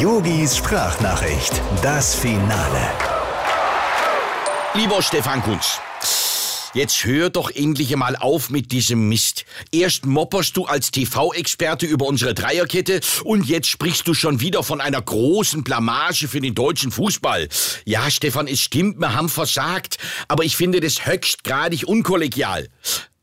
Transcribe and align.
Yogis 0.00 0.56
Sprachnachricht, 0.56 1.60
das 1.82 2.14
Finale. 2.14 2.80
Lieber 4.72 5.02
Stefan 5.02 5.42
Kunz, 5.42 5.78
jetzt 6.72 7.04
hör 7.04 7.28
doch 7.28 7.50
endlich 7.50 7.94
mal 7.96 8.16
auf 8.16 8.48
mit 8.48 8.72
diesem 8.72 9.10
Mist. 9.10 9.44
Erst 9.70 10.06
mopperst 10.06 10.56
du 10.56 10.64
als 10.64 10.90
TV-Experte 10.90 11.84
über 11.84 12.06
unsere 12.06 12.32
Dreierkette 12.32 13.00
und 13.24 13.44
jetzt 13.44 13.68
sprichst 13.68 14.08
du 14.08 14.14
schon 14.14 14.40
wieder 14.40 14.62
von 14.62 14.80
einer 14.80 15.02
großen 15.02 15.64
Blamage 15.64 16.28
für 16.28 16.40
den 16.40 16.54
deutschen 16.54 16.92
Fußball. 16.92 17.50
Ja, 17.84 18.10
Stefan, 18.10 18.46
es 18.46 18.60
stimmt, 18.60 19.00
wir 19.00 19.12
haben 19.12 19.28
versagt, 19.28 19.98
aber 20.28 20.44
ich 20.44 20.56
finde 20.56 20.80
das 20.80 21.04
höchstgradig 21.04 21.86
unkollegial. 21.86 22.68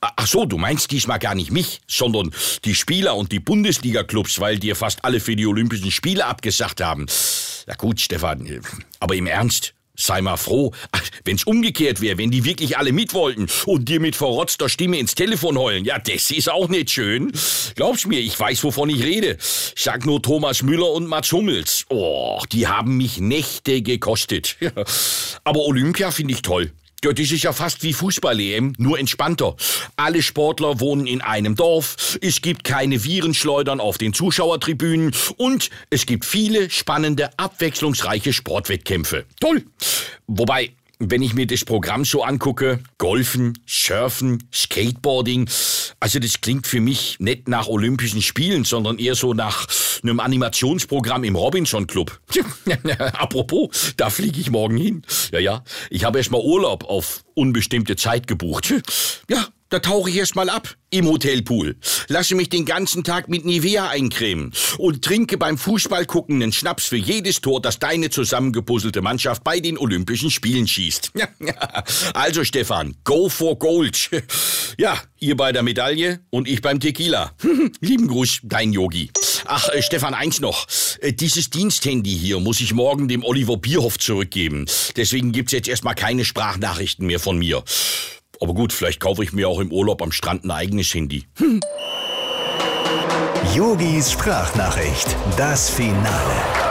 Ach 0.00 0.26
so, 0.26 0.44
du 0.44 0.58
meinst 0.58 0.90
diesmal 0.92 1.18
gar 1.18 1.34
nicht 1.34 1.50
mich, 1.50 1.80
sondern 1.88 2.30
die 2.64 2.74
Spieler 2.74 3.16
und 3.16 3.32
die 3.32 3.40
Bundesliga-Clubs, 3.40 4.38
weil 4.38 4.58
dir 4.58 4.76
fast 4.76 5.04
alle 5.04 5.18
für 5.18 5.34
die 5.34 5.46
Olympischen 5.46 5.90
Spiele 5.90 6.24
abgesagt 6.24 6.80
haben. 6.80 7.06
Na 7.66 7.74
gut, 7.74 8.00
Stefan, 8.00 8.60
aber 9.00 9.16
im 9.16 9.26
Ernst, 9.26 9.74
sei 9.98 10.22
mal 10.22 10.36
froh, 10.36 10.72
wenn's 11.24 11.44
umgekehrt 11.44 12.00
wäre, 12.00 12.16
wenn 12.18 12.30
die 12.30 12.44
wirklich 12.44 12.78
alle 12.78 12.92
mit 12.92 13.12
wollten 13.12 13.48
und 13.66 13.88
dir 13.88 14.00
mit 14.00 14.14
verrotzter 14.14 14.68
Stimme 14.68 14.98
ins 14.98 15.14
Telefon 15.16 15.58
heulen. 15.58 15.84
Ja, 15.84 15.98
das 15.98 16.30
ist 16.30 16.50
auch 16.50 16.68
nicht 16.68 16.90
schön. 16.90 17.32
Glaubst 17.74 18.06
mir, 18.06 18.20
ich 18.20 18.38
weiß, 18.38 18.62
wovon 18.64 18.90
ich 18.90 19.02
rede. 19.02 19.36
Sag 19.40 20.06
nur 20.06 20.22
Thomas 20.22 20.62
Müller 20.62 20.92
und 20.92 21.08
Mats 21.08 21.32
Hummels. 21.32 21.84
Oh, 21.88 22.40
die 22.52 22.68
haben 22.68 22.96
mich 22.96 23.18
Nächte 23.18 23.82
gekostet. 23.82 24.56
Aber 25.44 25.60
Olympia 25.60 26.12
finde 26.12 26.34
ich 26.34 26.42
toll. 26.42 26.72
Ja, 27.04 27.12
das 27.12 27.30
ist 27.30 27.44
ja 27.44 27.52
fast 27.52 27.84
wie 27.84 27.92
Fußball-EM, 27.92 28.72
nur 28.76 28.98
entspannter. 28.98 29.54
Alle 29.94 30.20
Sportler 30.20 30.80
wohnen 30.80 31.06
in 31.06 31.20
einem 31.20 31.54
Dorf, 31.54 32.18
es 32.20 32.42
gibt 32.42 32.64
keine 32.64 33.04
Virenschleudern 33.04 33.78
auf 33.78 33.98
den 33.98 34.12
Zuschauertribünen 34.12 35.14
und 35.36 35.70
es 35.90 36.06
gibt 36.06 36.24
viele 36.24 36.70
spannende, 36.70 37.30
abwechslungsreiche 37.38 38.32
Sportwettkämpfe. 38.32 39.26
Toll! 39.38 39.62
Wobei, 40.26 40.72
wenn 40.98 41.22
ich 41.22 41.34
mir 41.34 41.46
das 41.46 41.64
Programm 41.64 42.04
so 42.04 42.24
angucke, 42.24 42.80
Golfen, 42.98 43.56
Surfen, 43.64 44.42
Skateboarding, 44.52 45.48
also 46.00 46.18
das 46.18 46.40
klingt 46.40 46.66
für 46.66 46.80
mich 46.80 47.20
nicht 47.20 47.46
nach 47.46 47.68
Olympischen 47.68 48.22
Spielen, 48.22 48.64
sondern 48.64 48.98
eher 48.98 49.14
so 49.14 49.34
nach 49.34 49.68
einem 50.02 50.20
Animationsprogramm 50.20 51.24
im 51.24 51.36
Robinson 51.36 51.86
Club. 51.86 52.20
Apropos, 52.98 53.94
da 53.96 54.10
fliege 54.10 54.40
ich 54.40 54.50
morgen 54.50 54.76
hin. 54.76 55.02
Ja, 55.32 55.38
ja, 55.38 55.64
ich 55.90 56.04
habe 56.04 56.18
erst 56.18 56.30
mal 56.30 56.40
Urlaub 56.40 56.84
auf 56.84 57.24
unbestimmte 57.34 57.96
Zeit 57.96 58.26
gebucht. 58.26 58.74
Ja, 59.28 59.46
da 59.70 59.80
tauche 59.80 60.08
ich 60.08 60.16
erst 60.16 60.34
mal 60.34 60.48
ab 60.48 60.76
im 60.90 61.06
Hotelpool, 61.06 61.76
lasse 62.08 62.34
mich 62.34 62.48
den 62.48 62.64
ganzen 62.64 63.04
Tag 63.04 63.28
mit 63.28 63.44
Nivea 63.44 63.88
eincremen 63.88 64.52
und 64.78 65.04
trinke 65.04 65.36
beim 65.36 65.58
Fußballgucken 65.58 66.36
einen 66.36 66.52
Schnaps 66.52 66.86
für 66.86 66.96
jedes 66.96 67.42
Tor, 67.42 67.60
das 67.60 67.78
deine 67.78 68.08
zusammengepuzzelte 68.08 69.02
Mannschaft 69.02 69.44
bei 69.44 69.60
den 69.60 69.76
Olympischen 69.76 70.30
Spielen 70.30 70.66
schießt. 70.66 71.12
also 72.14 72.44
Stefan, 72.44 72.96
go 73.04 73.28
for 73.28 73.58
gold. 73.58 74.10
Ja, 74.80 74.96
ihr 75.18 75.36
bei 75.36 75.50
der 75.50 75.64
Medaille 75.64 76.20
und 76.30 76.46
ich 76.46 76.62
beim 76.62 76.78
Tequila. 76.78 77.32
Lieben 77.80 78.06
Gruß, 78.06 78.42
dein 78.44 78.72
Yogi. 78.72 79.10
Ach, 79.50 79.70
äh, 79.70 79.82
Stefan, 79.82 80.12
eins 80.12 80.40
noch. 80.40 80.66
Äh, 81.00 81.14
dieses 81.14 81.48
Diensthandy 81.48 82.14
hier 82.14 82.38
muss 82.38 82.60
ich 82.60 82.74
morgen 82.74 83.08
dem 83.08 83.24
Oliver 83.24 83.56
Bierhoff 83.56 83.98
zurückgeben. 83.98 84.66
Deswegen 84.94 85.32
gibt's 85.32 85.52
jetzt 85.52 85.68
erstmal 85.68 85.94
keine 85.94 86.26
Sprachnachrichten 86.26 87.06
mehr 87.06 87.18
von 87.18 87.38
mir. 87.38 87.64
Aber 88.40 88.52
gut, 88.52 88.74
vielleicht 88.74 89.00
kaufe 89.00 89.24
ich 89.24 89.32
mir 89.32 89.48
auch 89.48 89.58
im 89.60 89.72
Urlaub 89.72 90.02
am 90.02 90.12
Strand 90.12 90.44
ein 90.44 90.50
eigenes 90.50 90.92
Handy. 90.92 91.24
Yogis 93.54 94.12
Sprachnachricht, 94.12 95.16
das 95.38 95.70
Finale. 95.70 96.67